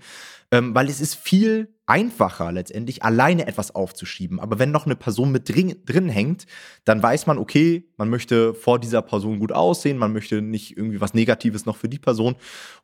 [0.51, 4.39] ähm, weil es ist viel einfacher letztendlich alleine etwas aufzuschieben.
[4.41, 6.47] Aber wenn noch eine Person mit drin, drin hängt,
[6.85, 11.01] dann weiß man, okay, man möchte vor dieser Person gut aussehen, man möchte nicht irgendwie
[11.01, 12.37] was Negatives noch für die Person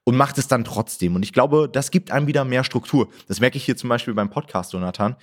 [0.04, 1.14] und macht es dann trotzdem.
[1.14, 3.08] Und ich glaube, das gibt einem wieder mehr Struktur.
[3.28, 5.16] Das merke ich hier zum Beispiel beim Podcast, Jonathan.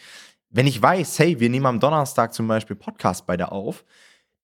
[0.50, 3.84] Wenn ich weiß, hey, wir nehmen am Donnerstag zum Beispiel Podcast beide auf,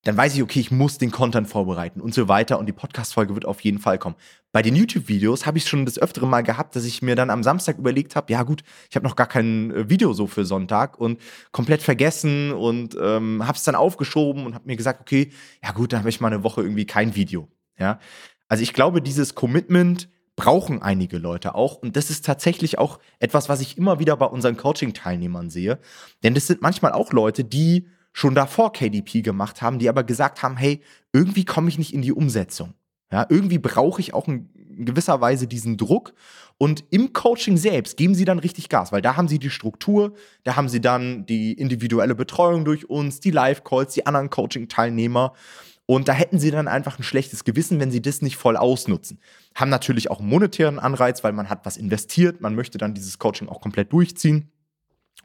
[0.03, 3.35] dann weiß ich, okay, ich muss den Content vorbereiten und so weiter und die Podcast-Folge
[3.35, 4.15] wird auf jeden Fall kommen.
[4.51, 7.43] Bei den YouTube-Videos habe ich schon das öftere Mal gehabt, dass ich mir dann am
[7.43, 10.99] Samstag überlegt habe, ja gut, ich habe noch gar kein äh, Video so für Sonntag
[10.99, 15.31] und komplett vergessen und ähm, habe es dann aufgeschoben und habe mir gesagt, okay,
[15.63, 17.47] ja gut, dann habe ich mal eine Woche irgendwie kein Video.
[17.77, 17.99] Ja,
[18.47, 21.75] also ich glaube, dieses Commitment brauchen einige Leute auch.
[21.75, 25.79] Und das ist tatsächlich auch etwas, was ich immer wieder bei unseren Coaching-Teilnehmern sehe.
[26.23, 30.43] Denn das sind manchmal auch Leute, die schon davor KDP gemacht haben, die aber gesagt
[30.43, 30.81] haben, hey,
[31.13, 32.73] irgendwie komme ich nicht in die Umsetzung.
[33.11, 34.49] Ja, irgendwie brauche ich auch in
[34.85, 36.13] gewisser Weise diesen Druck.
[36.57, 40.13] Und im Coaching selbst geben sie dann richtig Gas, weil da haben sie die Struktur,
[40.43, 45.33] da haben sie dann die individuelle Betreuung durch uns, die Live-Calls, die anderen Coaching-Teilnehmer.
[45.87, 49.19] Und da hätten sie dann einfach ein schlechtes Gewissen, wenn sie das nicht voll ausnutzen.
[49.55, 53.19] Haben natürlich auch einen monetären Anreiz, weil man hat was investiert, man möchte dann dieses
[53.19, 54.51] Coaching auch komplett durchziehen.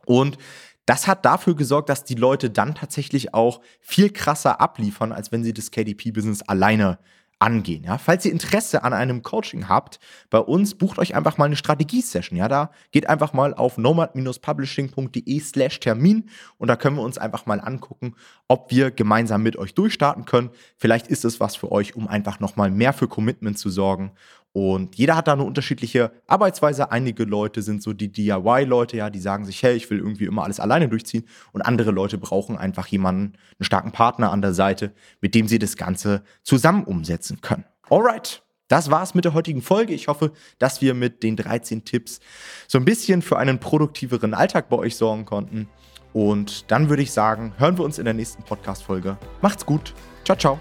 [0.07, 0.39] Und
[0.87, 5.45] das hat dafür gesorgt, dass die Leute dann tatsächlich auch viel krasser abliefern, als wenn
[5.45, 6.99] sie das KDP-Business alleine
[7.39, 7.85] angehen.
[7.85, 7.99] Ja?
[7.99, 9.99] Falls ihr Interesse an einem Coaching habt,
[10.31, 12.39] bei uns bucht euch einfach mal eine Strategie-Session.
[12.39, 12.49] Ja?
[12.49, 17.61] Da geht einfach mal auf nomad-publishing.de slash Termin und da können wir uns einfach mal
[17.61, 18.15] angucken,
[18.49, 20.51] ob wir gemeinsam mit euch durchstarten können.
[20.77, 24.13] Vielleicht ist es was für euch, um einfach nochmal mehr für Commitment zu sorgen
[24.57, 26.91] und jeder hat da eine unterschiedliche Arbeitsweise.
[26.91, 30.45] Einige Leute sind so die DIY-Leute, ja, die sagen sich, hey, ich will irgendwie immer
[30.45, 31.29] alles alleine durchziehen.
[31.53, 35.59] Und andere Leute brauchen einfach jemanden, einen starken Partner an der Seite, mit dem sie
[35.59, 37.67] das Ganze zusammen umsetzen können.
[37.91, 38.45] Alright.
[38.69, 39.93] Das war's mit der heutigen Folge.
[39.93, 42.21] Ich hoffe, dass wir mit den 13 Tipps
[42.67, 45.69] so ein bisschen für einen produktiveren Alltag bei euch sorgen konnten.
[46.15, 49.19] Und dann würde ich sagen, hören wir uns in der nächsten Podcast-Folge.
[49.43, 49.93] Macht's gut.
[50.25, 50.59] Ciao, ciao.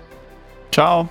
[0.70, 1.08] Ciao.